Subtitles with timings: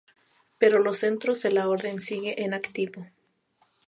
[0.57, 3.05] Pero los centros de la orden siguen en activo.